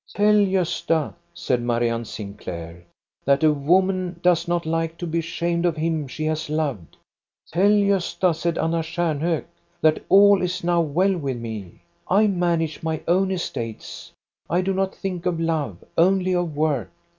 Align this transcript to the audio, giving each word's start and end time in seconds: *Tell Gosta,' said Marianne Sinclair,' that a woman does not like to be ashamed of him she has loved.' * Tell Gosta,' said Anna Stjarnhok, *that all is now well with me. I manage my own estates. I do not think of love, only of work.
*Tell 0.15 0.33
Gosta,' 0.47 1.13
said 1.31 1.61
Marianne 1.61 2.05
Sinclair,' 2.05 2.83
that 3.27 3.43
a 3.43 3.53
woman 3.53 4.19
does 4.23 4.47
not 4.47 4.65
like 4.65 4.97
to 4.97 5.05
be 5.05 5.19
ashamed 5.19 5.63
of 5.63 5.77
him 5.77 6.07
she 6.07 6.25
has 6.25 6.49
loved.' 6.49 6.97
* 7.25 7.47
Tell 7.53 7.69
Gosta,' 7.69 8.33
said 8.33 8.57
Anna 8.57 8.79
Stjarnhok, 8.79 9.43
*that 9.81 10.03
all 10.09 10.41
is 10.41 10.63
now 10.63 10.81
well 10.81 11.15
with 11.15 11.37
me. 11.37 11.81
I 12.09 12.25
manage 12.25 12.81
my 12.81 12.99
own 13.07 13.29
estates. 13.29 14.11
I 14.49 14.61
do 14.61 14.73
not 14.73 14.95
think 14.95 15.27
of 15.27 15.39
love, 15.39 15.83
only 15.95 16.33
of 16.33 16.55
work. 16.57 16.89